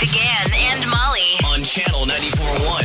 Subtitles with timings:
[0.00, 1.36] With Big Party began and Molly.
[1.46, 2.84] on channel 94.1.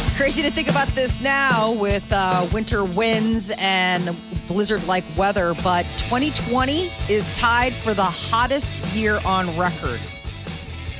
[0.00, 4.16] It's crazy to think about this now with uh, winter winds and
[4.48, 10.00] blizzard like weather, but 2020 is tied for the hottest year on record.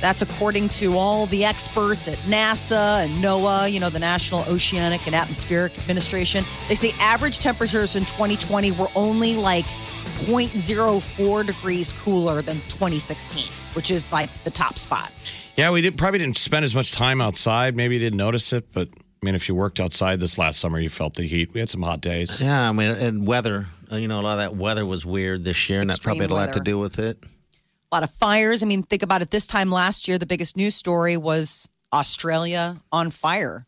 [0.01, 5.05] That's according to all the experts at NASA and NOAA, you know, the National Oceanic
[5.07, 6.43] and Atmospheric Administration.
[6.67, 9.65] They say average temperatures in 2020 were only like
[10.13, 15.11] 0.04 degrees cooler than 2016, which is like the top spot.
[15.57, 17.75] Yeah, we did, probably didn't spend as much time outside.
[17.75, 20.79] Maybe you didn't notice it, but I mean, if you worked outside this last summer,
[20.79, 21.53] you felt the heat.
[21.53, 22.41] We had some hot days.
[22.41, 23.67] Yeah, I mean, and weather.
[23.91, 26.17] uh, You know, a lot of that weather was weird this year, and that Extreme
[26.17, 27.17] probably had a lot to do with it.
[27.23, 28.63] a lot of fires.
[28.63, 29.29] I mean, think about it.
[29.31, 33.65] This time last year, the biggest news story was Australia on fire.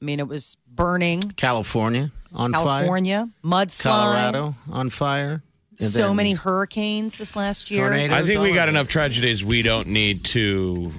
[0.00, 1.20] I mean, it was burning.
[1.36, 2.62] California on fire.
[2.64, 3.82] California, mudslides.
[3.82, 5.42] Colorado on fire.
[5.80, 7.88] And So then many hurricanes this last year.
[7.88, 9.44] tornadoes, I think we got enough tragedies.
[9.44, 10.92] We don't need to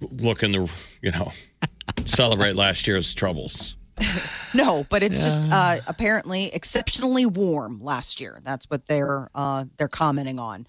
[0.00, 0.70] look in the,
[1.02, 1.32] you know,
[2.04, 3.76] celebrate last year's troubles.
[4.52, 8.40] No, but it's just uh, apparently exceptionally warm last year.
[8.42, 10.66] That's what they're uh, they're commenting on.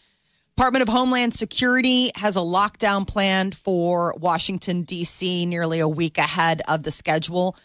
[0.55, 5.47] Department of Homeland Security has a lockdown planned for Washington D.C.
[5.47, 7.55] nearly a week ahead of the schedule.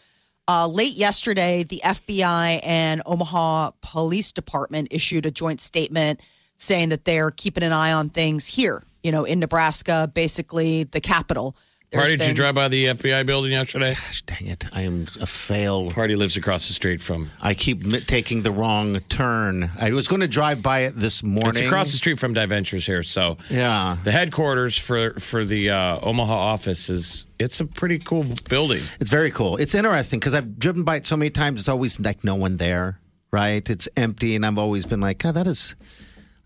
[0.49, 6.21] Uh, late yesterday, the FBI and Omaha Police Department issued a joint statement
[6.55, 8.83] saying that they're keeping an eye on things here.
[9.03, 11.55] You know, in Nebraska, basically the capital.
[11.89, 13.93] There's Party, did you drive by the FBI building yesterday?
[13.93, 14.65] Gosh, dang it!
[14.73, 15.89] I am a fail.
[15.91, 17.29] Party lives across the street from.
[17.41, 19.71] I keep taking the wrong turn.
[19.79, 21.49] I was going to drive by it this morning.
[21.51, 23.03] It's across the street from Diventures here.
[23.03, 23.95] So Yeah.
[24.03, 28.81] the headquarters for for the uh, Omaha office is it's a pretty cool building.
[28.99, 29.55] It's very cool.
[29.55, 31.61] It's interesting because I've driven by it so many times.
[31.61, 32.99] It's always like no one there,
[33.31, 33.67] right?
[33.69, 35.73] It's empty, and I've always been like, God, that is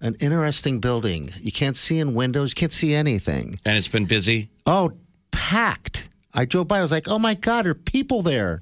[0.01, 1.31] an interesting building.
[1.41, 2.51] You can't see in windows.
[2.51, 3.59] You can't see anything.
[3.66, 4.50] And it's been busy.
[4.68, 4.91] Oh,
[5.31, 6.08] packed.
[6.34, 6.80] I drove by.
[6.80, 8.62] I was like, Oh my God, are people there?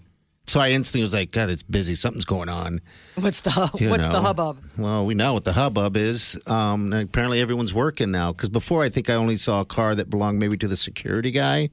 [0.50, 1.94] So I instantly was like, God, it's busy.
[1.94, 2.82] Something's going on.
[3.14, 4.58] What's the You what's the hubbub?
[4.80, 6.42] Well, we know what the hubbub is.
[6.48, 8.32] Um, apparently, everyone's working now.
[8.32, 11.30] Because before, I think I only saw a car that belonged maybe to the security
[11.30, 11.70] guy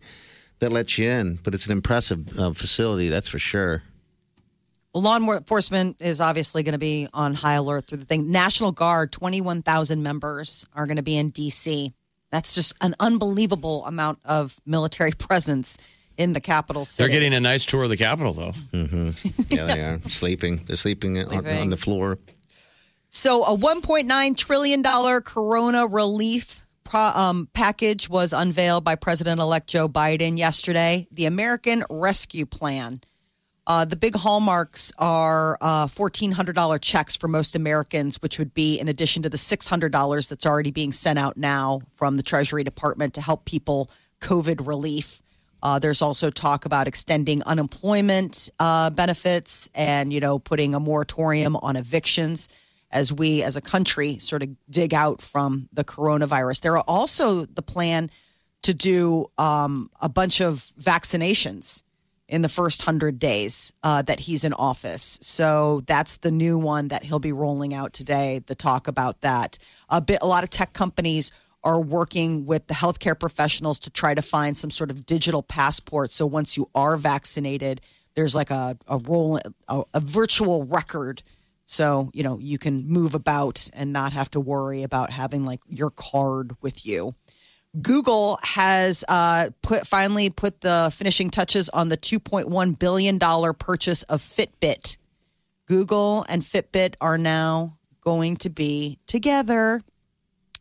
[0.59, 1.39] that lets you in.
[1.43, 3.83] But it's an impressive uh, facility, that's for sure.
[4.93, 8.31] Well, law enforcement is obviously going to be on high alert through the thing.
[8.31, 11.95] National Guard, 21,000 members are going to be in D.C.
[12.37, 15.79] That's just an unbelievable amount of military presence
[16.19, 17.09] in the capital city.
[17.09, 18.53] They're getting a nice tour of the capital, though.
[19.49, 20.61] Yeah, they are sleeping.
[20.67, 21.59] They're sleeping, on- Sleeping.
[21.59, 22.19] On, the floor.
[23.09, 24.83] So, a $1.9 trillion
[25.23, 31.09] corona relief pro, um, package was unveiled by President elect Joe Biden yesterday.
[31.11, 33.01] The American Rescue Plan.
[33.69, 38.87] Uh, the big hallmarks are uh, $1,400 checks for most Americans, which would be in
[38.87, 43.21] addition to the $600 that's already being sent out now from the Treasury Department to
[43.21, 43.91] help people
[44.21, 45.21] COVID relief.
[45.65, 51.57] Uh, there's also talk about extending unemployment uh, benefits and, you know, putting a moratorium
[51.57, 52.49] on evictions
[52.93, 56.61] as we as a country sort of dig out from the coronavirus.
[56.61, 58.11] There are also the plan
[58.63, 61.83] to do um, a bunch of vaccinations
[62.29, 65.19] in the first 100 days uh, that he's in office.
[65.23, 69.59] So that's the new one that he'll be rolling out today, the talk about that.
[69.89, 71.31] A bit a lot of tech companies
[71.63, 76.13] are working with the healthcare professionals to try to find some sort of digital passport
[76.13, 77.81] so once you are vaccinated,
[78.15, 79.39] there's like a a roll
[79.69, 81.23] a, a virtual record
[81.67, 85.61] so, you know, you can move about and not have to worry about having like
[85.69, 87.13] your card with you.
[87.81, 93.19] Google has uh, put finally put the finishing touches on the $2.1 billion
[93.59, 94.97] purchase of Fitbit.
[95.67, 99.81] Google and Fitbit are now going to be together.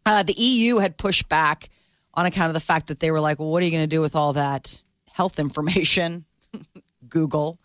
[0.06, 1.70] Uh, the EU had pushed back
[2.16, 3.88] on account of the fact that they were like, well, what are you going to
[3.88, 6.26] do with all that health information?
[7.10, 7.60] Google.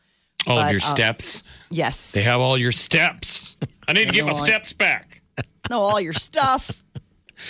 [0.46, 1.42] All of your uh, steps.
[1.70, 2.12] Yes.
[2.12, 3.56] They have all your steps.
[3.88, 5.22] I need to get my steps back.
[5.68, 6.82] No, all your stuff.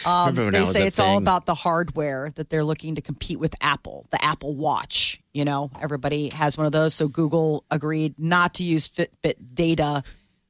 [0.07, 3.55] Um, they say a it's all about the hardware that they're looking to compete with
[3.61, 5.21] Apple, the Apple Watch.
[5.33, 6.95] You know, everybody has one of those.
[6.95, 10.03] So Google agreed not to use Fitbit data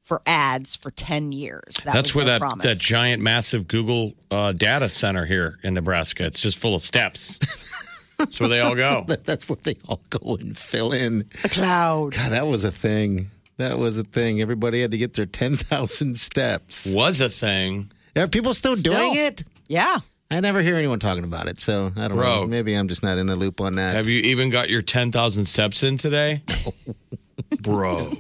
[0.03, 1.77] for ads for 10 years.
[1.85, 2.67] That That's where that, promise.
[2.67, 6.27] that giant, massive Google uh, data center here in Nebraska.
[6.27, 7.39] It's just full of steps.
[8.19, 9.05] That's where they all go.
[9.25, 11.27] That's where they all go and fill in.
[11.43, 12.15] the cloud.
[12.15, 13.31] God, that was a thing.
[13.59, 14.41] That was a thing.
[14.41, 16.91] Everybody had to get their 10,000 steps.
[16.93, 17.91] Was a thing.
[18.17, 18.93] Are people still, Still.
[18.95, 19.45] doing it?
[19.69, 19.97] Yeah.
[20.33, 22.43] I never hear anyone talking about it, so I don't Bro.
[22.43, 22.47] know.
[22.47, 23.95] Maybe I'm just not in the loop on that.
[23.97, 26.43] Have you even got your 10,000 steps in today?
[27.63, 28.13] Bro.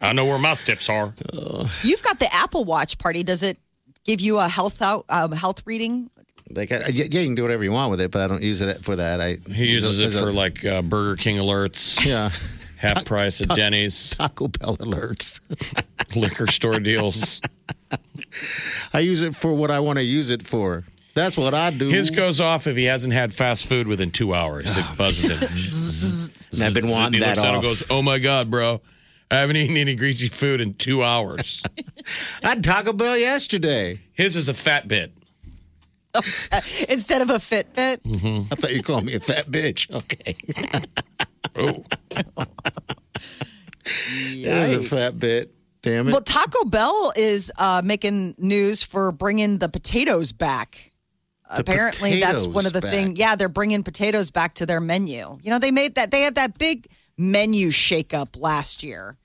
[0.00, 1.14] I know where my steps are.
[1.82, 3.22] You've got the Apple Watch party.
[3.22, 3.58] Does it
[4.04, 6.10] give you a health out um, health reading?
[6.50, 8.42] Like, I, yeah, yeah, you can do whatever you want with it, but I don't
[8.42, 9.20] use it for that.
[9.20, 12.30] I He uses it as a- for like uh, Burger King alerts, yeah,
[12.78, 15.40] half price at Denny's, Taco Bell alerts.
[16.16, 17.40] liquor store deals.
[18.92, 20.84] I use it for what I want to use it for.
[21.14, 21.88] That's what I do.
[21.88, 24.76] His goes off if he hasn't had fast food within two hours.
[24.76, 26.32] It oh, buzzes him.
[26.52, 27.54] And I've been wanting he that it off.
[27.54, 28.80] and goes, "Oh my god, bro,
[29.30, 31.62] I haven't eaten any greasy food in two hours."
[32.42, 33.98] I had Taco Bell yesterday.
[34.14, 35.12] His is a fat bit.
[36.88, 37.98] Instead of a Fitbit?
[38.02, 38.52] Mm-hmm.
[38.52, 39.90] I thought you called me a fat bitch.
[39.94, 40.36] Okay,
[41.56, 41.84] Oh,
[43.86, 45.50] it was a fat bit.
[45.86, 46.10] Damn it.
[46.10, 50.90] Well, Taco Bell is uh, making news for bringing the potatoes back.
[51.54, 52.90] The Apparently, that's one of the back.
[52.90, 53.16] things.
[53.20, 55.38] Yeah, they're bringing potatoes back to their menu.
[55.40, 56.10] You know, they made that.
[56.10, 59.16] They had that big menu shakeup last year,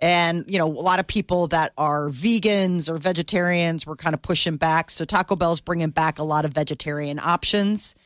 [0.00, 4.22] and you know, a lot of people that are vegans or vegetarians were kind of
[4.22, 4.92] pushing back.
[4.92, 7.96] So Taco Bell's bringing back a lot of vegetarian options.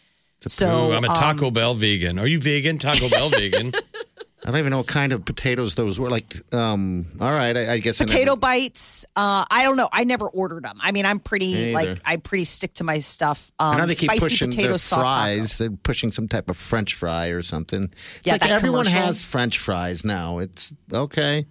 [0.47, 2.19] So Ooh, I'm a um, Taco Bell vegan.
[2.19, 2.79] Are you vegan?
[2.79, 3.73] Taco Bell vegan?
[4.49, 6.09] I don't even know what kind of potatoes those were.
[6.09, 9.05] Like, um, all right, I, I guess I potato never- bites.
[9.15, 9.91] Uh, I don't know.
[9.93, 10.79] I never ordered them.
[10.83, 12.01] I mean, I'm pretty like.
[12.07, 13.53] I pretty stick to my stuff.
[13.59, 15.17] Um, I know they keep spicy pushing potato their soft taco.
[15.17, 15.59] fries.
[15.59, 17.85] They're pushing some type of French fry or something.
[17.85, 19.03] It's Yeah, like everyone commercial.
[19.07, 20.39] has French fries now.
[20.39, 21.45] It's okay.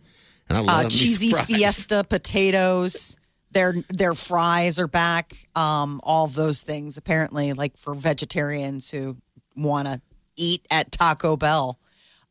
[0.49, 3.15] And I love Uh, cheesy fiesta potatoes.
[3.51, 5.33] Their their fries are back.
[5.55, 9.17] Um, all of those things apparently, like for vegetarians who
[9.55, 10.01] want to
[10.35, 11.77] eat at Taco Bell.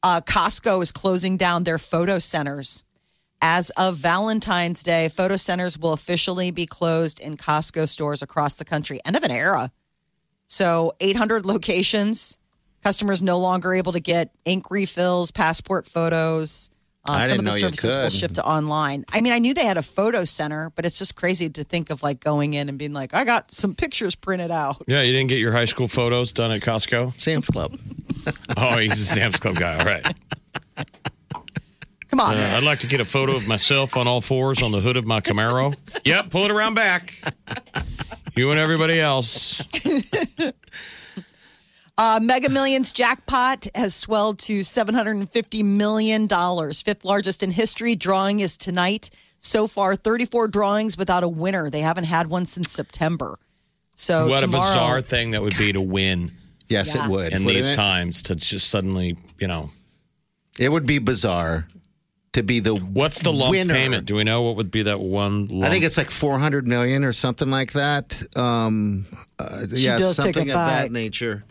[0.06, 2.84] Uh, Costco is closing down their photo centers.
[3.42, 8.64] As of Valentine's Day, photo centers will officially be closed in Costco stores across the
[8.64, 9.00] country.
[9.04, 9.72] End of an era.
[10.46, 12.38] So 800 locations.
[12.84, 16.70] Customers no longer able to get ink refills, passport photos.
[17.08, 19.04] Uh, I some didn't of the know services will shift to online.
[19.12, 21.90] I mean, I knew they had a photo center, but it's just crazy to think
[21.90, 24.82] of like going in and being like, I got some pictures printed out.
[24.86, 27.18] yeah, you didn't get your high school photos done at Costco?
[27.20, 27.72] Sam's Club.
[28.56, 29.78] Oh, he's a Sam's Club guy.
[29.78, 30.04] All right.
[32.10, 32.36] Come on.
[32.36, 34.96] Uh, I'd like to get a photo of myself on all fours on the hood
[34.96, 35.74] of my Camaro.
[36.04, 37.14] Yep, pull it around back.
[38.34, 39.62] You and everybody else.
[41.98, 47.94] Uh, Mega Millions jackpot has swelled to $750 million, fifth largest in history.
[47.96, 49.08] Drawing is tonight.
[49.38, 51.70] So far, 34 drawings without a winner.
[51.70, 53.38] They haven't had one since September.
[53.94, 56.32] So what tomorrow, a bizarre thing that would be to win
[56.68, 57.04] Yes, Yeah.
[57.06, 57.32] it would.
[57.32, 57.76] in wouldn't these it?
[57.76, 59.70] times to just suddenly, you know.
[60.58, 61.68] It would be bizarre
[62.32, 63.72] to be the What's the lump winner.
[63.72, 64.04] payment?
[64.04, 65.64] Do we know what would be that one lump?
[65.64, 68.20] I think it's like 400 million or something like that.
[68.36, 69.06] Um,
[69.38, 71.44] uh, yeah, does take a something of that nature.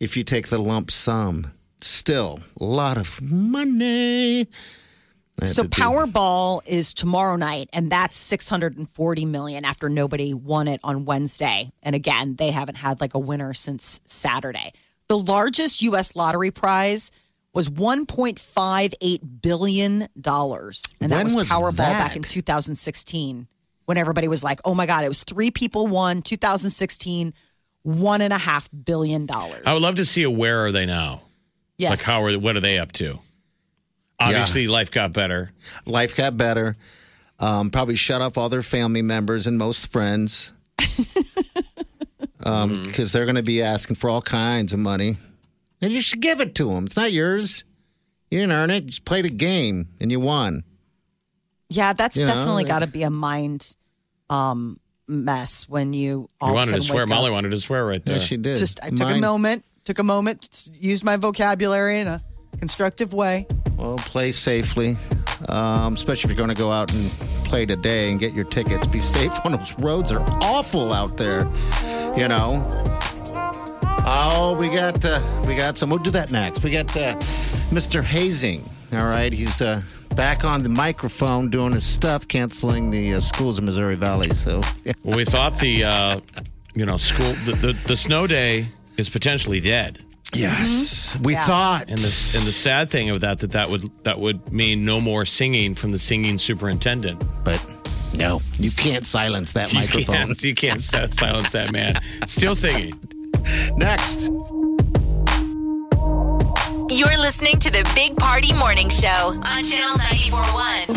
[0.00, 4.48] If you take the lump sum, still a lot of money.
[5.42, 11.72] So Powerball is tomorrow night, and that's 640 million after nobody won it on Wednesday.
[11.82, 14.72] And again, they haven't had like a winner since Saturday.
[15.08, 16.14] The largest U.S.
[16.14, 17.10] lottery prize
[17.52, 23.48] was 1.58 billion dollars, and that When was, was Powerball back in 2016.
[23.86, 26.22] When everybody was like, "Oh my God!" It was three people won.
[26.22, 27.34] 2016,
[27.84, 29.62] one and a half billion dollars.
[29.64, 31.22] I would love to see a where are they now?
[31.78, 31.90] Yes.
[31.90, 33.20] Like how are what are they up to?
[34.20, 35.52] Obviously, life got better.
[35.86, 36.76] life got better.
[37.38, 40.52] Um, probably shut off all their family members and most friends
[42.38, 45.16] because they're going to be asking for all kinds of money.
[45.82, 46.86] And you should give it to them.
[46.86, 47.64] It's not yours.
[48.30, 48.84] You didn't earn it.
[48.84, 50.62] You just played a game and you won.
[51.68, 53.74] Yeah, that's You definitely got to be a mind
[54.30, 57.06] um, mess when you all You wanted to swear.
[57.06, 58.16] Molly wanted to swear right there.
[58.16, 58.56] Yes, she did.
[58.56, 62.22] Just I took a moment, took a moment, used my vocabulary in a
[62.58, 63.46] constructive way.
[63.76, 64.96] Well, play safely,
[65.48, 67.10] um, especially if you're going to go out and
[67.44, 68.86] play today and get your tickets.
[68.86, 71.48] Be safe on those roads are awful out there.
[72.16, 72.62] You know.
[74.06, 75.90] Oh, we got uh, we got some.
[75.90, 76.62] We'll do that next.
[76.62, 77.16] We got uh,
[77.70, 78.02] Mr.
[78.02, 78.62] Hoesing.
[78.92, 79.82] All right, he's uh,
[80.14, 84.34] back on the microphone doing his stuff, canceling the uh, schools in Missouri Valley.
[84.34, 84.60] So
[85.04, 86.20] we thought the uh,
[86.74, 88.66] you know school the, the the snow day
[88.96, 89.98] is potentially dead.
[90.32, 91.44] Yes, we Yeah.
[91.44, 91.88] thought.
[91.88, 95.00] And the and the sad thing of that that that would that would mean no
[95.00, 97.22] more singing from the singing superintendent.
[97.44, 97.64] but
[98.16, 100.14] no, you can't silence that You microphone.
[100.14, 101.94] can't, you can't silence that man.
[102.26, 102.92] Still singing.
[103.76, 104.30] Next.
[107.04, 110.96] You're listening to the Big Party Morning Show on Channel 941.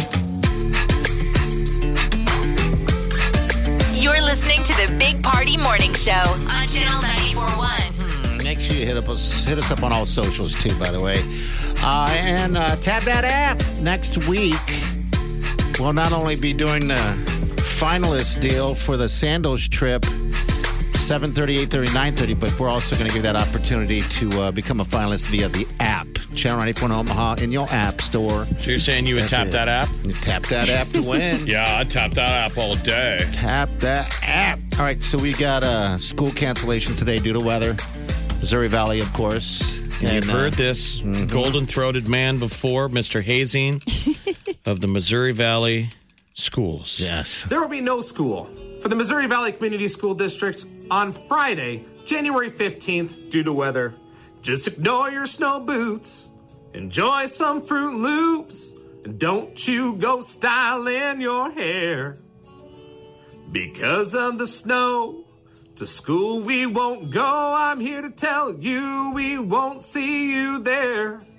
[3.94, 8.38] You're listening to the Big Party Morning Show on Channel 941.
[8.44, 11.02] Make sure you hit up us hit us up on all socials too, by the
[11.02, 11.22] way.
[11.84, 14.56] Uh, and uh, tap that app next week.
[15.78, 16.96] We'll not only be doing the
[17.80, 20.06] finalist deal for the Sandals trip,
[21.08, 24.84] 7:30, 8:30, 9:30, but we're also going to give that opportunity to uh, become a
[24.84, 28.44] finalist via the app, Channel 94 in Omaha, in your app store.
[28.44, 29.52] So you're saying you would That's tap it.
[29.52, 29.90] that app?
[30.04, 31.48] You tap that app to win.
[31.48, 33.26] Yeah, I'd tap that app all day.
[33.32, 34.60] Tap that app.
[34.78, 37.74] All right, so we got a school cancellation today due to weather.
[38.42, 39.62] Missouri Valley, of course.
[40.02, 43.24] You've And, uh, heard this golden throated man before, Mr.
[43.24, 43.82] Hoesing
[44.66, 45.90] of the Missouri Valley
[46.34, 47.00] Schools.
[47.00, 47.44] Yes.
[47.46, 48.50] There will be no school
[48.82, 53.94] for the Missouri Valley Community School District on Friday, January 15th, due to weather.
[54.42, 56.30] Just ignore your snow boots,
[56.74, 62.18] enjoy some Froot Loops, and don't you go styling your hair.
[63.52, 65.24] Because of the snow,
[65.76, 67.54] to school we won't go.
[67.56, 71.22] I'm here to tell you we won't see you there.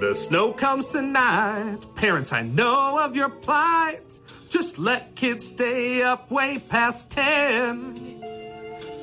[0.00, 1.78] The snow comes tonight.
[1.94, 4.20] Parents, I know of your plight.
[4.48, 8.22] Just let kids stay up way past 10.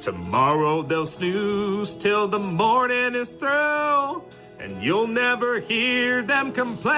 [0.02, 4.24] Tomorrow they'll snooze till the morning is through,
[4.60, 6.94] and you'll never hear them complain.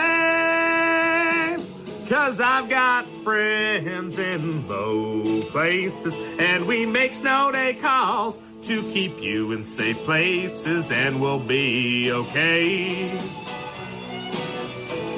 [2.08, 9.22] Cause I've got friends in low places, and we make snow day calls to keep
[9.22, 13.45] you in safe places, and we'll be okay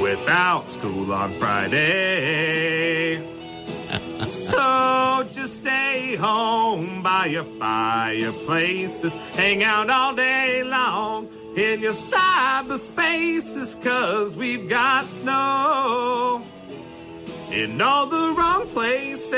[0.10, 3.18] without school on Friday.
[4.30, 13.84] so just stay home by your fireplaces, hang out all day long in your cyberspaces,
[13.84, 16.42] cause we've got snow
[17.52, 19.34] in all the wrong places.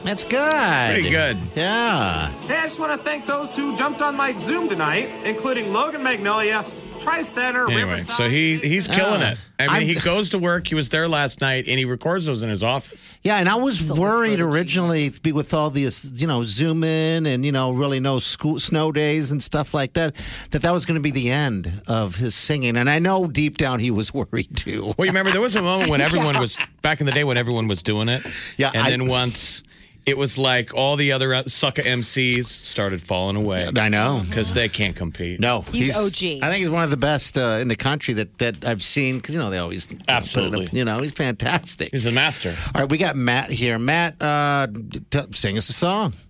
[0.00, 0.94] That's good.
[0.94, 1.36] Pretty good.
[1.54, 2.30] Yeah.
[2.46, 6.02] Hey, I just want to thank those who jumped on my Zoom tonight, including Logan
[6.02, 6.64] Magnolia,
[6.98, 8.14] Tri Center, Anyway, Riverside.
[8.16, 9.32] so he he's killing Ah.
[9.32, 9.38] it.
[9.60, 10.68] I mean, I'm- he goes to work.
[10.68, 13.18] He was there last night, and he records those in his office.
[13.24, 16.42] Yeah, and I was Silver worried throated originally to be with all these, you know,
[16.44, 20.14] zoom in and you know, really no school snow days and stuff like that.
[20.52, 23.56] That that was going to be the end of his singing, and I know deep
[23.56, 24.94] down he was worried too.
[24.96, 27.36] Well, you remember there was a moment when everyone was back in the day when
[27.36, 28.22] everyone was doing it.
[28.56, 29.62] Yeah, and I- then once
[30.08, 33.70] it was like all the other uh, sucker MCs started falling away.
[33.76, 34.22] I know.
[34.28, 35.40] because they can't compete.
[35.40, 36.42] No, He's OG.
[36.42, 39.16] I think he's one of the best uh, in the country that that I've seen
[39.18, 40.68] because you know they always put it up- Absolutely.
[40.78, 41.90] You know, he's fantastic.
[41.92, 42.54] he's a master.
[42.74, 43.78] All right, we got Matt here.
[43.78, 44.66] Matt, uh,
[45.10, 46.14] t- sing us a song.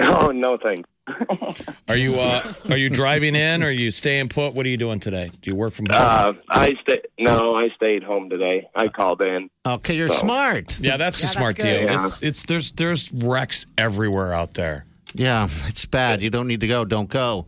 [0.00, 0.88] Oh no, thanks.
[1.88, 3.62] Are you uh, are you driving in?
[3.62, 4.54] Or are you staying put?
[4.54, 5.30] What are you doing today?
[5.40, 5.96] Do you work from home?
[5.98, 7.00] Uh, I stay.
[7.18, 8.68] No, I stayed home today.
[8.74, 9.48] I called in.
[9.66, 10.78] Okay, you're So- smart.
[10.80, 11.82] yeah, that's Yeah, a smart that's deal.
[11.84, 12.02] Yeah.
[12.04, 14.84] It's it's there's there's wrecks everywhere out there.
[15.14, 16.22] Yeah, it's bad.
[16.22, 16.84] You don't need to go.
[16.84, 17.46] Don't go.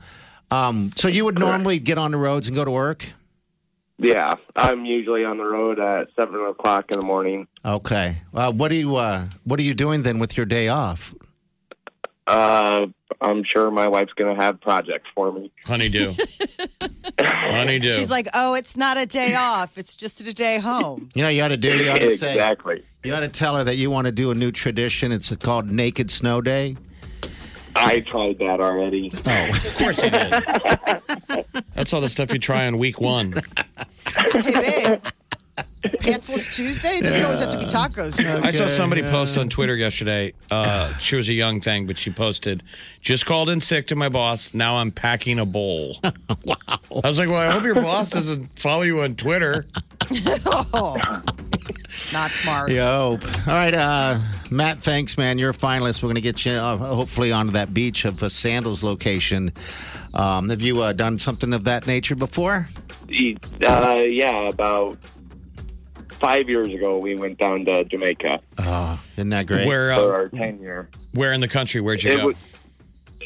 [0.51, 3.07] Um, so you would normally get on the roads and go to work.
[3.99, 7.47] Yeah, I'm usually on the road at seven o'clock in the morning.
[7.65, 8.17] Okay.
[8.33, 11.15] Uh, what are you uh, What are you doing then with your day off?
[12.27, 12.87] Uh,
[13.21, 15.51] I'm sure my wife's gonna have projects for me.
[15.65, 16.13] Honeydew,
[17.21, 17.93] honeydew.
[17.93, 19.79] She's like, oh, it's not a day off.
[19.79, 21.09] It's just a day home.
[21.15, 21.77] You know, you ought to do.
[21.77, 22.33] You ought to say.
[22.33, 22.83] exactly.
[23.05, 25.13] You ought to tell her that you want to do a new tradition.
[25.13, 26.77] It's called Naked Snow Day.
[27.77, 29.11] I tried that already.
[29.27, 30.31] Oh, of course you did.
[31.75, 33.35] That's all the stuff you try on week one.
[34.07, 35.05] Hey, babe.
[35.83, 36.89] Pantsless Tuesday?
[36.89, 38.23] It doesn't always have to be tacos.
[38.23, 38.41] No.
[38.43, 40.33] I saw somebody post on Twitter yesterday.
[40.51, 42.63] Uh, she was a young thing, but she posted,
[43.01, 44.53] "Just called in sick to my boss.
[44.55, 45.99] Now I'm packing a bowl."
[46.45, 46.57] wow!
[46.69, 49.67] I was like, "Well, I hope your boss doesn't follow you on Twitter."
[52.13, 52.71] Not smart.
[52.71, 53.19] yo.
[53.47, 54.19] All right, uh,
[54.51, 54.81] Matt.
[54.81, 55.39] Thanks, man.
[55.39, 56.03] You're a finalist.
[56.03, 59.53] We're going to get you uh, hopefully onto that beach of a Sandals location.
[60.15, 62.69] Um, have you uh, done something of that nature before?
[63.09, 64.99] Uh, yeah, about
[66.21, 69.67] five years ago, we went down to Jamaica Oh, isn't that great?
[69.67, 70.89] Where for uh, our ten year.
[71.15, 71.81] where in the country?
[71.81, 72.27] Where'd you It go?
[72.29, 72.37] was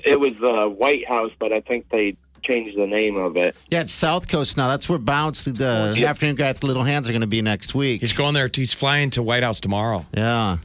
[0.06, 3.56] it was the Whitehouse, but I think they changed the name of it.
[3.70, 4.68] Yeah, it's South Coast now.
[4.68, 6.10] That's where Bounce, the Yes.
[6.16, 8.02] afternoon guy with the little hands, are going to be next week.
[8.02, 8.50] He's going there.
[8.54, 10.04] He's flying to Whitehouse tomorrow.
[10.14, 10.58] Yeah.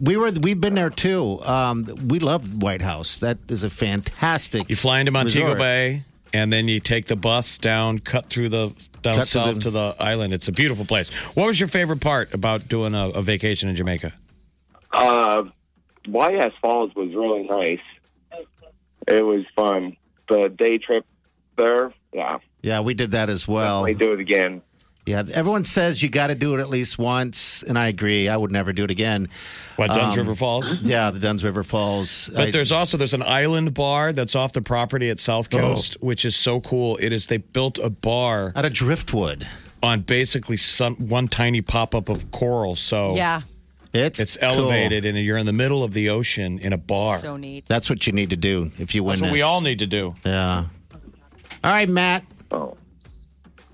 [0.00, 1.40] We were we've been there too.
[1.44, 3.18] Um, we love Whitehouse.
[3.18, 4.68] That is a fantastic.
[4.68, 5.58] You fly into Montego resort.
[5.60, 6.02] Bay,
[6.32, 8.72] and then you take the bus down, cut through the
[9.02, 10.32] down Cut to south the- to the island.
[10.32, 11.10] It's a beautiful place.
[11.34, 14.12] What was your favorite part about doing a, a vacation in Jamaica?
[14.92, 15.44] Uh,
[16.06, 18.44] YS Falls was really nice.
[19.08, 19.96] It was fun.
[20.28, 21.04] The day trip
[21.56, 23.82] there, yeah, Yeah, we did that as well.
[23.82, 24.62] we do it again.
[25.04, 28.28] Yeah, everyone says you got to do it at least once, and I agree.
[28.28, 29.28] I would never do it again.
[29.74, 30.80] What Dunn's Um, River Falls?
[30.82, 32.30] Yeah, the Dunn's River Falls.
[32.32, 35.58] But I- there's also there's an island bar that's off the property at South Oh.
[35.58, 36.96] Coast, which is so cool.
[36.98, 39.44] It is they built a bar out of driftwood.
[39.82, 42.76] on basically some, one tiny pop up of coral.
[42.76, 43.40] So Yeah,
[43.92, 44.50] It's it's cool.
[44.50, 47.18] elevated, and you're in the middle of the ocean in a bar.
[47.18, 47.66] so neat.
[47.66, 49.32] That's what you need to do if you win That's what this.
[49.34, 50.14] we all need to do.
[50.24, 50.66] Yeah.
[51.64, 52.22] All right, Matt.
[52.52, 52.76] Oh,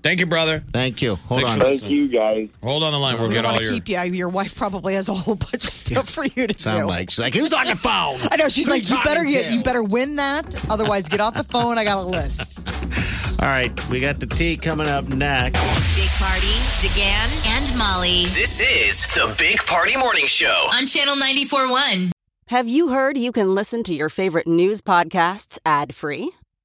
[0.09, 0.59] Thank you, brother.
[0.71, 1.17] Thank you.
[1.17, 1.59] Hold Thanks on.
[1.59, 2.49] for thank you guys.
[2.63, 3.19] Hold on the line.
[3.19, 3.79] We'll We get don't all want to your.
[3.79, 4.17] keep you.
[4.17, 6.87] Your wife probably has a whole bunch of stuff for you to Sound do.
[6.87, 8.15] like she's like, who's on the phone?
[8.31, 11.35] I know she's Who like, you better get, you better win that, otherwise get off
[11.35, 11.77] the phone.
[11.77, 12.67] I got a list.
[13.43, 15.59] All right, we got the tea coming up next.
[15.95, 20.69] Big Party, DeGan, and Molly This is the Big Party Morning Show.
[20.73, 22.09] on Channel 94.1.
[22.47, 26.31] Have you heard you can listen to your favorite news podcasts ad free?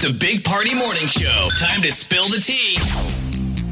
[0.00, 1.50] The Big Party Morning Show.
[1.58, 2.78] Time to spill the tea.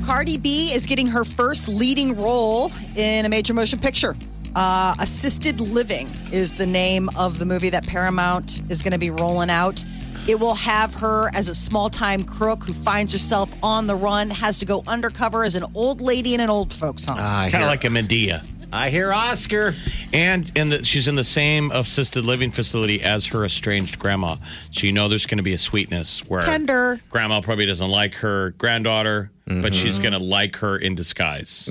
[0.04, 4.14] Cardi B is getting her first leading role in a major motion picture.
[4.54, 9.08] Uh, Assisted Living is the name of the movie that Paramount is going to be
[9.08, 9.82] rolling out.
[10.28, 14.28] It will have her as a small time crook who finds herself on the run,
[14.28, 17.16] has to go undercover as an old lady in an old folks home.
[17.18, 18.46] I Kind of like a Madea.
[18.72, 19.74] I hear Oscar.
[20.12, 24.36] And in the, she's in the same assisted living facility as her estranged grandma.
[24.70, 27.00] So you know there's going to be a sweetness where Tender.
[27.08, 30.10] grandma probably doesn't like her granddaughter, but she's mm-hmm.
[30.10, 31.70] going to like her in disguise.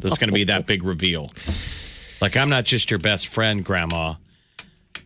[0.00, 1.26] There's going to be that big reveal.
[2.20, 4.14] Like, I'm not just your best friend, grandma.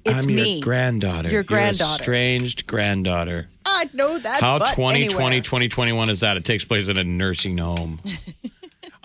[0.07, 0.55] It's I'm me.
[0.55, 1.31] your granddaughter.
[1.31, 2.01] Your granddaughter.
[2.01, 3.49] estranged granddaughter.
[3.67, 4.41] I know that.
[4.41, 5.43] How but 2020, anywhere.
[5.43, 6.39] 2021 is that?
[6.39, 8.01] It takes place in a nursing home.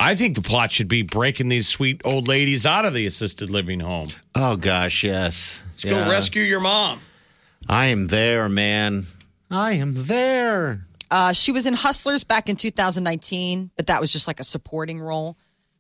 [0.06, 3.50] I think the plot should be breaking these sweet old ladies out of the assisted
[3.50, 4.10] living home.
[4.36, 5.60] Oh gosh, yes.
[5.72, 7.00] Let's go rescue your mom.
[7.68, 9.08] I am there, man.
[9.50, 10.82] I am there.
[11.10, 15.00] Uh, she was in Hustlers back in 2019, but that was just like a supporting
[15.00, 15.38] role.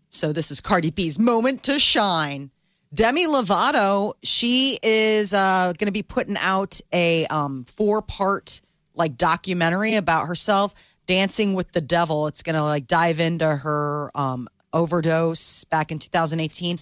[0.09, 2.49] So this is Cardi B's moment to shine.
[2.95, 8.61] Demi Lovato, she is uh, going to be putting out a um, four-part
[8.95, 12.27] like documentary about herself dancing with the devil.
[12.27, 16.79] It's going to like dive into her um, overdose back in 2018.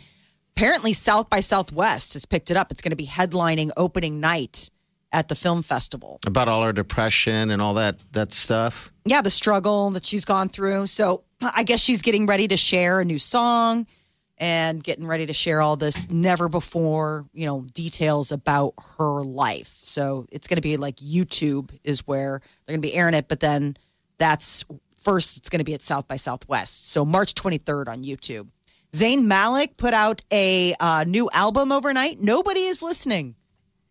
[0.56, 2.72] Apparently, South by Southwest has picked it up.
[2.72, 4.70] It's going to be headlining opening night
[5.12, 6.20] at the film festival.
[6.26, 8.92] About all her depression and all that that stuff.
[9.06, 10.88] yeah, the struggle that she's gone through.
[10.88, 11.24] So
[11.56, 13.86] I guess she's getting ready to share a new song
[14.38, 19.80] and getting ready to share all this never before, you know, details about her life.
[19.84, 23.28] So it's going to be like YouTube is where they're going to be airing it,
[23.28, 23.76] but then
[24.17, 24.63] that's
[24.97, 26.89] first it's going to be at South by Southwest.
[26.89, 28.49] So March 23rd on YouTube.
[28.93, 32.19] Zayn Malik put out a uh, new album overnight.
[32.19, 33.36] Nobody is listening.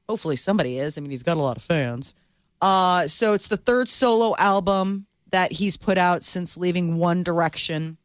[0.08, 0.96] Hopefully somebody is.
[0.96, 2.14] I mean, he's got a lot of fans.
[2.61, 7.98] Uh, so it's the third solo album that he's put out since leaving One Direction.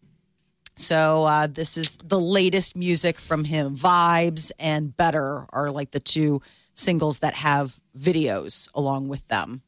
[0.76, 3.76] So uh, this is the latest music from him.
[3.76, 6.42] Vibes and Better are like the two
[6.74, 9.62] singles that have videos along with them.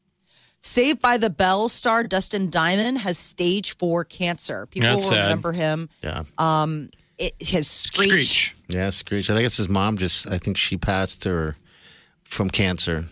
[0.62, 4.66] Saved by the Bell star Dustin Diamond has stage four cancer.
[4.66, 5.22] People That's will sad.
[5.24, 5.88] remember him.
[6.02, 6.24] Yeah.
[6.38, 8.08] Um, It, his screech.
[8.10, 8.54] Screech.
[8.68, 9.30] Yeah, Screech.
[9.30, 9.96] I think it's his mom.
[9.96, 11.56] Just I think she passed her
[12.24, 13.06] from cancer.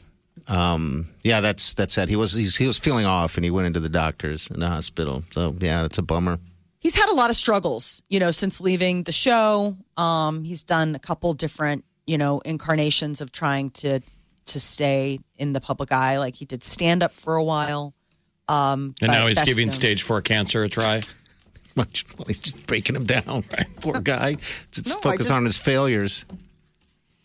[0.46, 2.08] Um, yeah, that's that's sad.
[2.08, 4.68] He was he's, he was feeling off, and he went into the doctors in the
[4.68, 5.24] hospital.
[5.32, 6.38] So yeah, that's a bummer.
[6.80, 9.76] he's had a lot of struggles, you know, since leaving the show.
[9.96, 14.00] Um, he's done a couple different, you know, incarnations of trying to
[14.48, 16.18] to stay in the public eye.
[16.18, 17.94] Like he did stand up for a while,
[18.48, 21.02] Um, And now he's giving known- stage four cancer a try.
[21.76, 23.44] Much, well, he's just breaking him down.
[23.52, 23.66] Right?
[23.80, 24.36] Poor guy.
[24.76, 26.24] Let's No, focus just- on his failures.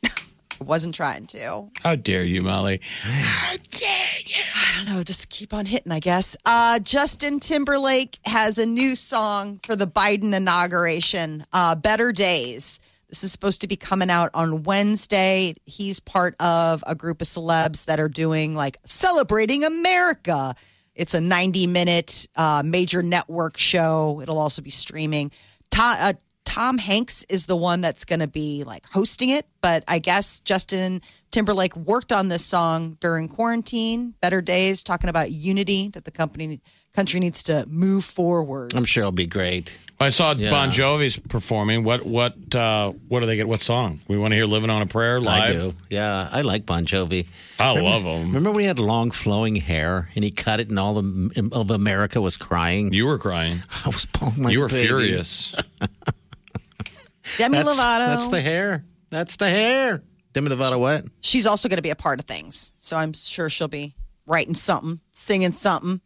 [0.60, 1.70] wasn't trying to.
[1.84, 2.80] How dare you, Molly?
[3.02, 4.44] How dare you?
[4.56, 6.38] I don't know, just keep on hitting, I guess.
[6.46, 12.80] Uh, Justin Timberlake has a new song for the Biden inauguration, uh, Better Days.
[13.14, 15.54] This is supposed to be coming out on Wednesday.
[15.66, 20.56] He's part of a group of celebs that are doing like celebrating America.
[20.96, 24.20] It's a 90 minute uh, major network show.
[24.20, 25.30] It'll also be streaming.
[25.70, 29.84] Tom, uh, Tom Hanks is the one that's going to be like hosting it, but
[29.88, 31.00] I guess Justin
[31.30, 36.62] Timberlake worked on this song during quarantine, Better Days, talking about unity that the company
[36.94, 38.76] country needs to move forward.
[38.76, 39.72] I'm sure it'll be great.
[40.00, 40.50] I saw Yeah.
[40.50, 41.84] Bon Jovi's performing.
[41.86, 43.48] What what uh, what do they get?
[43.48, 44.00] What song?
[44.10, 45.44] We want to hear "Living on a Prayer" live.
[45.44, 45.74] I do.
[45.90, 47.26] Yeah, I like Bon Jovi.
[47.60, 48.28] I Remember- love him.
[48.28, 51.72] Remember when he had long flowing hair and he cut it and all the, of
[51.72, 52.92] America was crying?
[52.92, 53.60] You were crying.
[53.86, 54.88] I was bawling like you were baby.
[54.88, 55.56] furious.
[57.38, 58.06] Demi That's, Lovato.
[58.08, 58.84] that's the hair.
[59.10, 60.02] That's the hair.
[60.34, 61.06] Demi Lovato what?
[61.22, 64.54] She's also going to be a part of things, so I'm sure she'll be writing
[64.56, 66.02] something, singing something,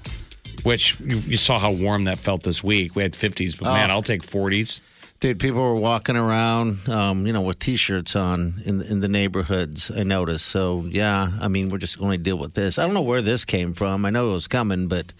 [0.63, 2.95] Which you, you saw how warm that felt this week.
[2.95, 3.95] We had 50s, but man, Oh.
[3.95, 4.81] I'll take 40s.
[5.19, 9.89] Dude, people were walking around, um, you know, with t-shirts on in in the neighborhoods.
[9.89, 10.45] I noticed.
[10.47, 12.77] So yeah, I mean, we're just going to deal with this.
[12.77, 14.03] I don't know where this came from.
[14.03, 15.13] I know it was coming, but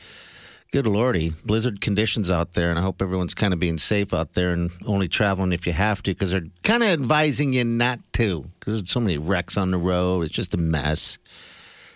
[0.73, 4.33] good lordy, blizzard conditions out there, and I hope everyone's kind of being safe out
[4.33, 7.99] there and only traveling if you have to, because they're kind of advising you not
[8.13, 10.25] to, because there's so many wrecks on the road.
[10.25, 11.17] It's just a mess.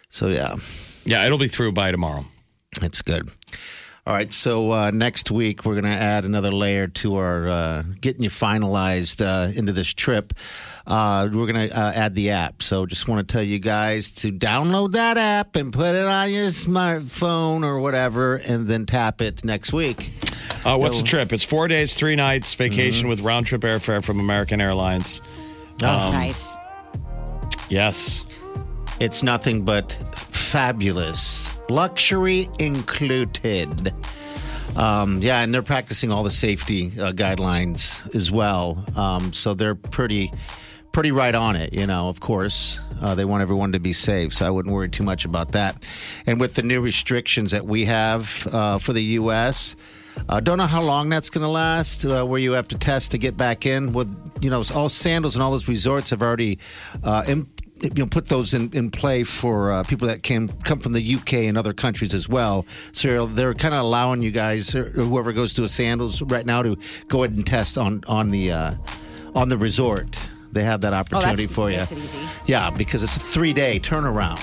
[0.09, 0.55] So yeah,
[1.05, 2.25] Yeah, it'll be through by tomorrow.
[2.81, 3.29] That's good.
[4.05, 7.83] All right, so uh, next week we're going to add another layer to our uh,
[7.99, 10.31] getting you finalized uh, into this trip.
[10.85, 12.61] Uh, we're going to uh, add the app.
[12.63, 16.31] So just want to tell you guys to download that app and put it on
[16.31, 20.09] your smartphone or whatever, and then tap it next week.
[20.63, 21.33] Uh, what's the trip?
[21.33, 23.09] It's four days, three nights, vacation Mm-hmm.
[23.09, 25.19] with round trip airfare from American Airlines.
[25.83, 26.57] Oh, nice.
[27.69, 28.23] Yes.
[28.99, 29.91] It's nothing but
[30.47, 31.55] fabulous.
[31.69, 33.93] Luxury included.
[34.75, 38.83] Um, yeah, and they're practicing all the safety uh, guidelines as well.
[38.95, 40.31] Um, so they're pretty,
[40.91, 41.73] pretty right on it.
[41.73, 44.33] You know, of course, uh, they want everyone to be safe.
[44.33, 45.87] So I wouldn't worry too much about that.
[46.25, 49.75] And with the new restrictions that we have uh, for the U.S.,
[50.29, 53.11] uh, don't know how long that's going to last, uh, where you have to test
[53.11, 53.93] to get back in.
[53.93, 54.09] With
[54.41, 56.59] you know, all sandals and all those resorts have already
[57.03, 57.47] uh, im-
[57.81, 61.15] you know put those in, in play for uh, people that came come from the
[61.15, 62.65] UK and other countries as well.
[62.93, 66.61] So they're kind of allowing you guys, or whoever goes to a sandals right now,
[66.63, 68.73] to go ahead and test on on the uh,
[69.35, 70.17] on the resort.
[70.51, 71.77] They have that Oh, opportunity that's for you.
[71.77, 72.19] makes it easy.
[72.45, 74.41] Yeah, because it's a three day turnaround,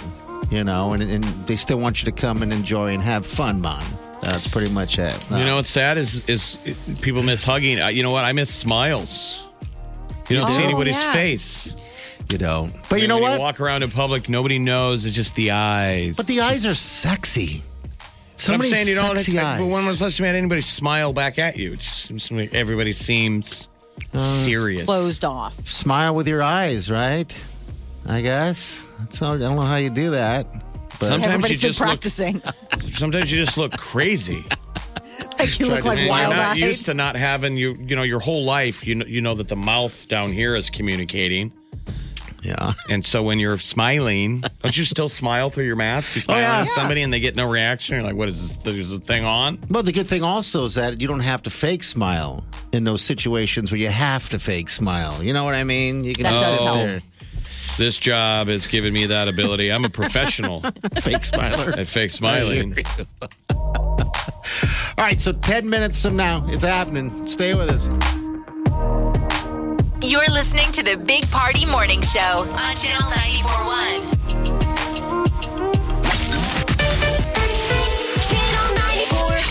[0.52, 3.60] you know, and, and they still want you to come and enjoy and have fun,
[3.60, 3.82] man.
[4.22, 5.12] That's pretty much it.
[5.32, 6.56] Uh, You know what's sad is is
[7.02, 7.80] people miss hugging.
[7.80, 8.24] Uh, You know what?
[8.24, 9.40] I miss smiles.
[10.28, 11.12] You don't see Oh, anybody's yeah.
[11.12, 11.74] face.
[12.34, 12.72] You don't.
[12.90, 13.38] But you I mean, know when what?
[13.40, 15.06] walk around in public, nobody knows.
[15.06, 16.16] It's just the eyes.
[16.16, 16.72] but the It's eyes just-
[17.04, 17.62] are sexy.
[18.36, 19.14] So I'm saying you don't.
[19.16, 19.60] sexy Like, eyes.
[19.60, 21.74] but when was the last time you anybody smile back at you?
[21.74, 23.68] It just seems to me everybody seems
[24.12, 24.84] Uh, serious.
[24.84, 25.54] Closed off.
[25.64, 27.32] Smile with your eyes, right?
[28.04, 28.84] I guess.
[28.98, 30.46] That's all, I don't know how you do that.
[30.98, 31.88] But Sometimes Everybody's you been just look.
[31.88, 32.42] practicing.
[32.94, 34.44] Sometimes you just look crazy.
[35.38, 36.56] like you look to like And wild you're not eyed.
[36.56, 37.78] used to not having you.
[37.86, 40.68] You know, your whole life, you know, you know that the mouth down here is
[40.70, 41.52] communicating,
[42.44, 42.72] yeah.
[42.90, 46.14] and so when you're smiling, don't you still smile through your mask?
[46.16, 46.60] You oh, smile yeah.
[46.60, 47.94] at somebody and they get no reaction.
[47.96, 48.74] You're like, what is this?
[48.74, 49.56] Is the thing on?
[49.68, 53.02] But the good thing also is that you don't have to fake smile in those
[53.02, 55.22] situations where you have to fake smile.
[55.22, 56.04] You know what I mean?
[56.04, 56.76] You can That just does sit help.
[56.76, 57.02] there,
[57.78, 59.72] This job has given me that ability.
[59.72, 60.60] I'm a professional
[60.96, 61.72] fake smiler.
[61.78, 62.74] at fake smiling.
[64.96, 67.26] All right, so 10 minutes from now, it's happening.
[67.26, 67.88] Stay with us.
[70.06, 74.04] You're listening to the Big Party Morning Show on Channel 941.
[78.20, 79.48] Channel 94.1.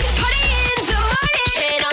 [0.00, 1.44] Big Party in the morning.
[1.52, 1.92] Channel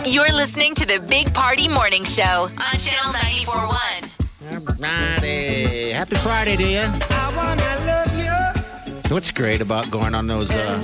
[0.00, 0.14] 94.1.
[0.14, 4.06] You're listening to the Big Party Morning Show on Channel 941.
[4.78, 5.90] Friday.
[5.90, 6.86] Happy Friday to you.
[9.08, 10.82] What's great about going on those uh,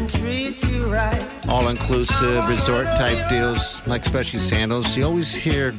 [1.50, 4.96] all inclusive resort type deals, like especially sandals?
[4.96, 5.72] You always hear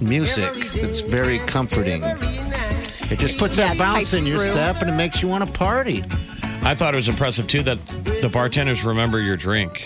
[0.00, 2.02] music that's very comforting.
[3.10, 4.48] It just puts Yeah, that bounce in your through.
[4.52, 6.04] step and it makes you want to party.
[6.62, 7.78] I thought it was impressive too that
[8.22, 9.84] the bartenders remember your drink.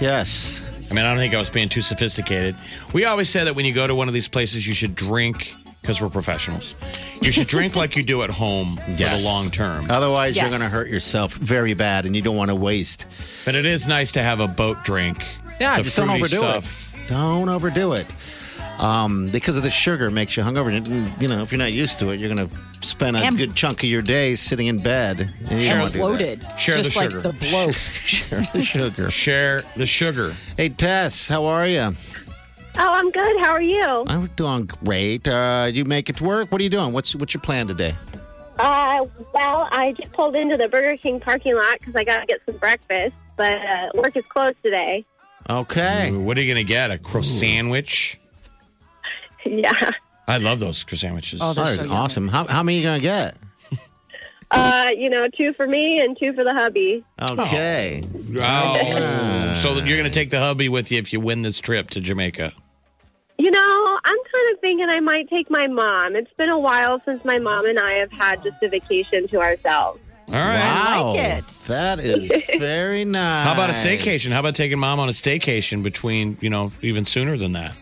[0.00, 0.66] Yes.
[0.90, 2.54] I mean, I don't think I was being too sophisticated.
[2.92, 5.54] We always say that when you go to one of these places, you should drink
[5.80, 6.82] because we're professionals.
[7.22, 9.22] You should drink like you do at home for Yes.
[9.22, 9.90] the long term.
[9.90, 13.06] Otherwise, you're going to hurt yourself very bad and you don't want to waste.
[13.44, 15.22] But it is nice to have a boat drink.
[15.60, 16.94] Yeah, the just don't overdo stuff.
[16.94, 17.08] it.
[17.10, 18.06] Don't overdo it.
[18.78, 20.74] Um, because of the sugar makes you hungover.
[20.74, 23.36] And, You know, if you're not used to it, you're going to spend a And-
[23.36, 25.30] good chunk of your day sitting in bed.
[25.50, 25.76] And you Sure.
[25.76, 26.46] don't And bloated.
[26.58, 27.20] Share the just like sugar.
[27.20, 27.74] the bloat.
[28.06, 29.10] Share the sugar.
[29.10, 30.34] Share the sugar.
[30.56, 31.94] Hey, Tess, how are you?
[32.78, 33.40] Oh, I'm good.
[33.40, 34.04] How are you?
[34.06, 35.26] I'm doing great.
[35.26, 36.50] Uh, you make it to work?
[36.52, 36.92] What are you doing?
[36.92, 37.94] What's what's your plan today?
[38.58, 39.04] Uh,
[39.34, 42.40] well, I just pulled into the Burger King parking lot because I got to get
[42.44, 45.04] some breakfast, but uh, work is closed today.
[45.48, 46.10] Okay.
[46.10, 46.90] Ooh, what are you going to get?
[46.90, 48.18] A croissant sandwich?
[49.46, 49.90] yeah.
[50.28, 51.40] I love those croissant sandwiches.
[51.42, 51.94] Oh, they're so yummy.
[51.94, 52.28] awesome.
[52.28, 53.36] How, how many are you going to get?
[54.50, 57.04] Uh, you know, two for me and two for the hubby.
[57.30, 58.02] Okay.
[58.38, 59.54] Oh.
[59.54, 62.00] so you're going to take the hubby with you if you win this trip to
[62.00, 62.52] Jamaica.
[63.38, 66.14] You know, I'm kind of thinking I might take my mom.
[66.16, 69.40] It's been a while since my mom and I have had just a vacation to
[69.40, 70.00] ourselves.
[70.28, 70.58] All right.
[70.58, 71.10] Wow.
[71.10, 71.46] like it.
[71.66, 73.46] That is very nice.
[73.46, 74.30] How about a staycation?
[74.30, 77.74] How about taking mom on a staycation between, you know, even sooner than that?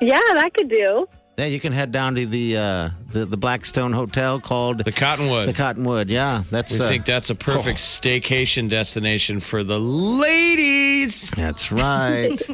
[0.00, 1.08] Yeah, that could do.
[1.38, 5.48] Yeah, you can head down to the uh, the, the Blackstone Hotel called The Cottonwood.
[5.48, 6.08] the Cottonwood.
[6.08, 11.30] Yeah, that's we uh, think that's a perfect staycation destination for the ladies.
[11.32, 12.30] that's right.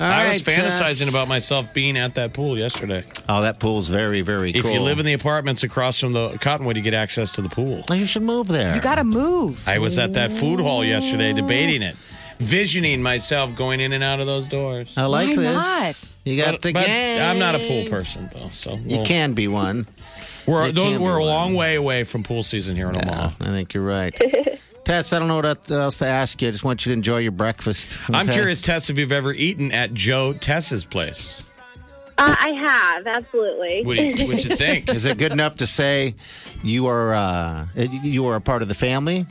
[0.00, 1.08] All I was fantasizing Tess.
[1.10, 3.02] about myself being at that pool yesterday.
[3.28, 4.72] Oh, that pool's very very If cool.
[4.72, 7.84] you live in the apartments across from the Cottonwood, you get access to the pool.
[7.90, 8.74] Oh, you should move there.
[8.76, 9.66] You got to move.
[9.68, 11.96] I was at that food hall yesterday debating it,
[12.40, 14.92] visioning myself going in and out of those doors.
[14.96, 16.18] I like Why this.
[16.24, 16.30] not?
[16.30, 17.20] You got But- the but game.
[17.22, 19.86] I'm not a pool person though, so You we'll- can be one.
[20.46, 21.28] We're you those- be we're a one.
[21.28, 23.30] long way away from pool season here in Omaha.
[23.40, 24.14] I think you're right.
[24.84, 26.48] Tess, I don't know what else to ask you.
[26.48, 27.98] I just want you to enjoy your breakfast.
[28.08, 31.42] I'm curious, Tess, if you've ever eaten at Joe Tess's place.
[32.16, 33.82] Uh, I have, absolutely.
[33.84, 34.88] What do you, what you think?
[34.88, 36.14] Is it good enough to say
[36.64, 39.26] you are uh, you are a part of the family?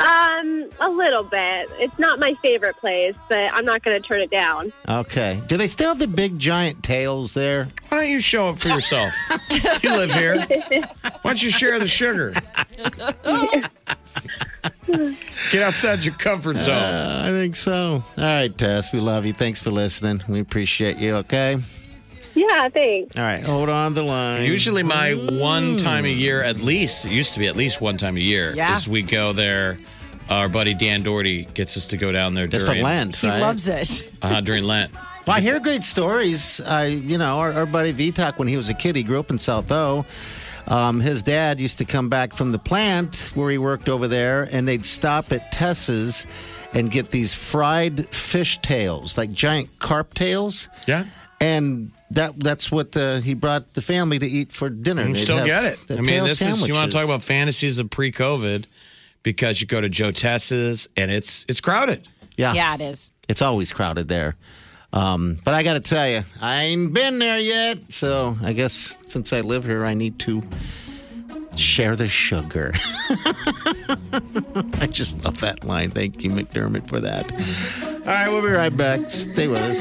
[0.00, 1.70] Um, a little bit.
[1.78, 4.72] It's not my favorite place, but I'm not going to turn it down.
[4.88, 5.40] Okay.
[5.46, 7.68] Do they still have the big giant tails there?
[7.88, 9.12] Why don't you show up for yourself?
[9.82, 10.44] you live here.
[11.22, 12.34] Why don't you share the sugar?
[15.52, 16.74] Get outside your comfort zone.
[16.74, 18.02] Uh, I think so.
[18.16, 18.92] All right, Tess.
[18.92, 19.32] We love you.
[19.32, 20.22] Thanks for listening.
[20.28, 21.16] We appreciate you.
[21.16, 21.58] Okay.
[22.34, 23.16] Yeah, thanks.
[23.16, 23.42] All right.
[23.44, 24.42] Hold on the line.
[24.44, 27.96] Usually, my one time a year, at least, it used to be at least one
[27.96, 28.76] time a year, Yeah.
[28.76, 29.76] is we go there.
[30.30, 33.28] Our buddy Dan Doherty gets us to go down there That's for during, Lent, He
[33.28, 33.40] right?
[33.40, 34.10] loves it.
[34.22, 34.90] uh, during Lent.
[35.26, 36.60] Well, I hear great stories.
[36.60, 39.30] I, you know, our, our buddy Vitak, when he was a kid, he grew up
[39.30, 40.04] in South O.
[40.66, 44.48] Um, his dad used to come back from the plant where he worked over there,
[44.50, 46.26] and they'd stop at Tess's
[46.72, 50.68] and get these fried fish tails, like giant carp tails.
[50.86, 51.04] Yeah.
[51.44, 55.06] And that that's what uh, he brought the family to eat for dinner.
[55.06, 55.78] You They'd still have get it.
[55.88, 56.94] the I mean, tail this is you want to sandwiches.
[56.94, 58.64] talk about fantasies of pre-COVID
[59.22, 62.06] because you go to Joe Tess's and it's it's crowded.
[62.36, 62.54] Yeah.
[62.54, 63.12] Yeah, it is.
[63.28, 64.36] It's always crowded there.
[64.92, 67.92] Um, but I got to tell you, I ain't been there yet.
[67.92, 70.42] So I guess since I live here, I need to
[71.56, 72.72] share the sugar.
[74.80, 75.90] I just love that line.
[75.90, 77.32] Thank you, McDermott, for that.
[77.82, 79.10] All right, we'll be right back.
[79.10, 79.80] Stay with us.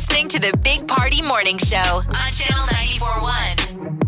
[0.00, 4.00] Listening to the Big Party Morning Show on Channel 941.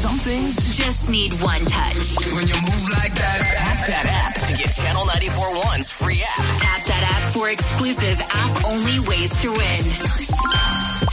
[0.00, 2.24] Some things Just need one touch.
[2.32, 6.40] when you move like that, tap that app to get Channel 941's free app.
[6.64, 9.84] Tap that app for exclusive app only ways to win.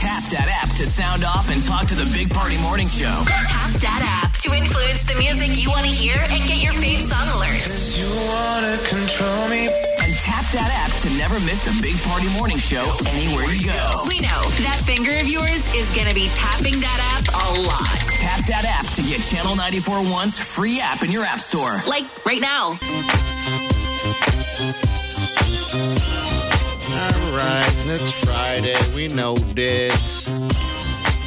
[0.00, 3.12] Tap that app to sound off and talk to the Big Party Morning Show.
[3.28, 7.04] Tap that app to influence the music you want to hear and get your fave
[7.04, 8.00] song alerts.
[8.00, 9.87] You wanna control me.
[10.28, 12.84] And tap that app to never miss the Big Party Morning Show
[13.16, 14.02] anywhere you go.
[14.06, 17.96] We know that finger of yours is going to be tapping that app a lot.
[18.20, 21.80] Tap that app to get Channel 941's free app in your app store.
[21.88, 22.76] Like right now.
[26.92, 28.76] All right, it's Friday.
[28.94, 30.28] We know this.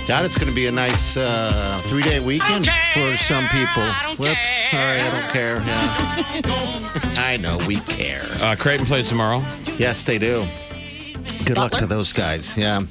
[0.08, 3.86] God, it's going to be a nice uh, three day weekend for some people.
[4.18, 5.58] Whoops, sorry, I don't care.
[5.58, 7.24] Yeah.
[7.24, 8.24] I know, we care.
[8.42, 9.38] Uh, Creighton plays tomorrow.
[9.78, 10.44] Yes, they do.
[11.46, 12.58] Good luck to those guys.
[12.58, 12.82] Yeah,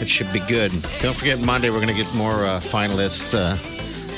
[0.00, 0.72] it should be good.
[1.00, 3.54] Don't forget, Monday we're going to get more uh, finalists uh,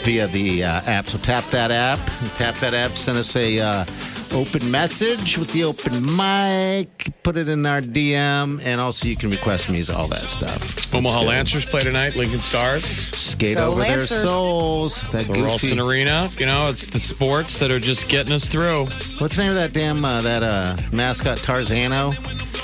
[0.05, 1.09] via the uh, app.
[1.09, 1.99] So tap that app.
[2.37, 2.93] Tap that app.
[2.93, 3.85] Send us a uh,
[4.33, 7.13] open message with the open mic.
[7.23, 10.95] Put it in our DM, and also you can request me all that stuff.
[10.95, 11.29] Omaha That's good.
[11.29, 12.17] Lancers play tonight.
[12.17, 12.85] Lincoln Stars.
[12.85, 14.09] skate Go over Lancers.
[14.11, 15.03] their souls.
[15.11, 15.43] That The.
[15.43, 16.31] Ralston Arena.
[16.37, 18.85] You know, it's the sports that are just getting us through.
[19.19, 22.11] What's the name of that damn uh, that uh, mascot Tarzano?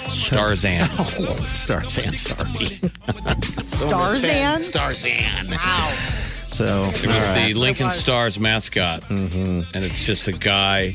[0.06, 0.80] Starzan.
[0.98, 2.12] Oh, Starzan.
[2.16, 2.50] Sorry.
[3.66, 4.58] Starzan?
[4.58, 5.50] Starzan.
[5.52, 5.90] Wow.
[6.48, 9.76] So It was the Lincoln Stars mascot, mm-hmm.
[9.76, 10.92] and it's just a guy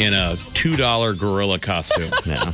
[0.00, 2.10] in a two dollar gorilla costume.
[2.26, 2.52] yeah.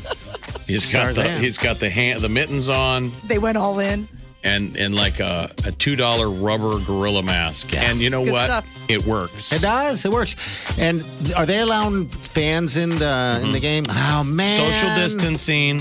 [0.67, 1.43] He's got the Tarzan.
[1.43, 4.09] he's got the hand the mittens on They went all in.
[4.43, 7.73] and and like a, a two dollar rubber gorilla mask.
[7.73, 7.91] Yeah.
[7.91, 8.45] And you know Good what?
[8.45, 8.91] stuff.
[8.91, 9.53] It works.
[9.53, 10.05] It does.
[10.05, 10.35] It works.
[10.79, 11.01] And
[11.37, 13.85] are they allowing fans in the in the game?
[13.89, 14.73] Oh man, Mm-hmm.
[14.73, 15.81] Social distancing.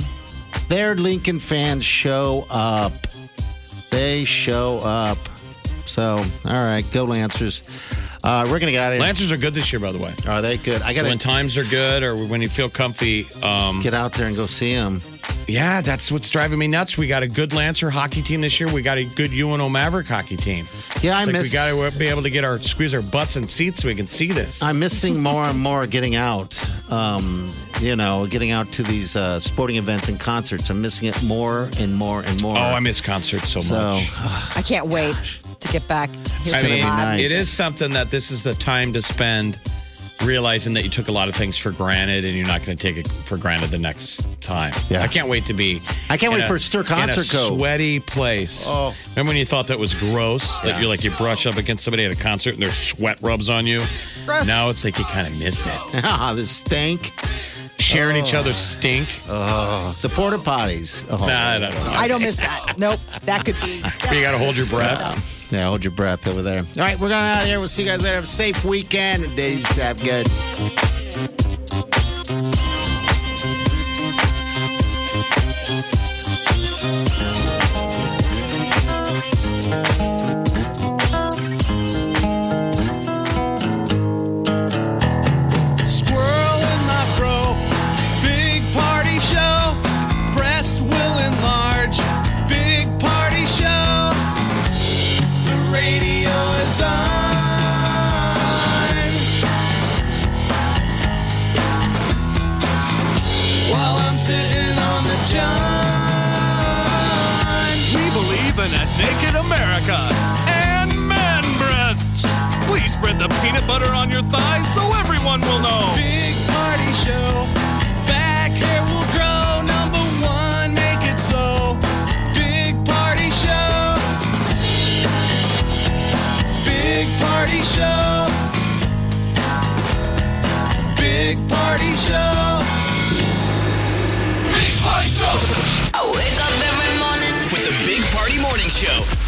[0.70, 2.94] Their Lincoln fans show up.
[3.92, 5.18] They show up.
[5.86, 7.64] So all right, go Lancers.
[8.24, 9.02] Uh, we're gonna get out of here.
[9.02, 10.14] Lancers are good this year, by the way.
[10.28, 10.82] Are they good?
[10.82, 14.14] I So gotta when times are good or when you feel comfy, um, get out
[14.14, 15.00] there and go see them.
[15.48, 16.98] yeah, that's what's driving me nuts.
[16.98, 18.72] We got a good Lancer hockey team this year.
[18.74, 20.66] We got a good UNO Maverick hockey team.
[21.04, 21.52] Yeah, It's I like miss.
[21.52, 23.94] we got to be able to get our squeeze our butts in seats so we
[23.96, 24.64] can see this.
[24.64, 26.58] I'm missing more and more getting out.
[26.92, 30.70] Um, you know, getting out to these uh, sporting events and concerts.
[30.72, 32.58] I'm missing it more and more and more.
[32.58, 33.76] oh, I miss concerts so, so.
[33.76, 34.12] much.
[34.58, 35.16] I can't wait
[35.62, 36.10] to get back.
[36.44, 37.22] Here's I mean, nice.
[37.26, 39.58] it is something that this is the time to spend
[40.24, 42.82] realizing that you took a lot of things for granted and you're not going to
[42.82, 44.72] take it for granted the next time.
[44.90, 45.02] Yeah.
[45.02, 45.82] I can't wait to be.
[46.10, 47.58] I can't wait a- for Stir in a Concert Co.
[47.58, 48.66] sweaty place.
[48.68, 48.96] Oh.
[49.10, 50.62] Remember when you thought that was gross?
[50.62, 50.80] That Yeah.
[50.80, 53.68] you're like you brush up against somebody at a concert and their sweat rubs on
[53.68, 53.82] you.
[54.26, 54.48] Gross.
[54.48, 56.02] Now it's like you kind of miss it.
[56.06, 57.12] Ah, the stank.
[57.78, 59.08] Sharing each other's stink.
[59.30, 61.06] Oh, the porta potties.
[61.12, 61.18] Oh.
[61.24, 61.84] Nah, I don't know.
[61.92, 62.76] I don't miss that.
[62.80, 63.00] Nope.
[63.26, 63.76] That could be.
[63.76, 65.00] You got to hold your breath.
[65.00, 66.60] Yeah, hold your breath over there.
[66.60, 67.60] All right, we're going out of here.
[67.60, 68.16] We'll see you guys later.
[68.16, 69.36] Have a safe weekend.
[69.36, 71.45] Days have good.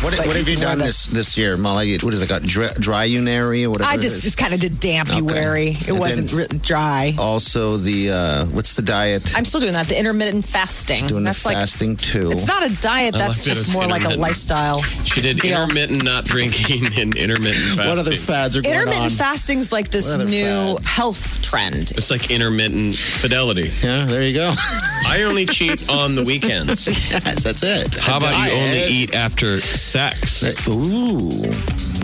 [0.08, 1.98] What, what have you done this this year, Molly?
[1.98, 2.44] What is it got?
[2.44, 3.90] Dry, dryunary or whatever?
[3.90, 5.70] I just just kind of did dampy-wary.
[5.70, 7.14] It And wasn't re- dry.
[7.20, 9.34] also the uh, what's the diet?
[9.36, 9.88] I'm still doing that.
[9.88, 11.08] The intermittent fasting.
[11.08, 12.30] doing that's the like fasting too.
[12.32, 13.16] it's not a diet.
[13.16, 14.82] I That's just more like a lifestyle.
[14.82, 15.62] She did Deal.
[15.64, 17.88] intermittent not drinking and intermittent fasting.
[17.90, 19.10] what other fads are going Intermittent on?
[19.10, 20.96] fasting's like this new fads?
[20.96, 21.92] health trend.
[21.92, 23.72] It's like intermittent fidelity.
[23.84, 24.54] yeah, there you go.
[25.10, 26.86] I only cheat on the weekends.
[27.12, 28.00] yes, that's it.
[28.00, 30.27] How about you only eat after sex?
[30.28, 31.48] Ooh,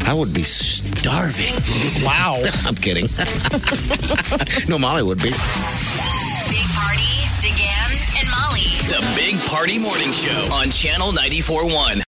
[0.07, 1.53] I would be starving.
[2.03, 2.41] Wow.
[2.67, 3.07] I'm kidding.
[4.69, 5.29] no, Molly would be.
[5.29, 7.11] Big Party,
[7.43, 8.63] DeGan, and Molly.
[8.87, 11.99] The Big Party Morning Show on Channel 94.1.